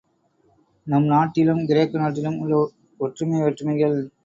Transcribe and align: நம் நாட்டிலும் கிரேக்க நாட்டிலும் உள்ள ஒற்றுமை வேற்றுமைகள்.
நம் 0.87 1.05
நாட்டிலும் 1.05 1.61
கிரேக்க 1.65 1.99
நாட்டிலும் 1.99 2.39
உள்ள 2.39 2.63
ஒற்றுமை 2.99 3.39
வேற்றுமைகள். 3.41 3.97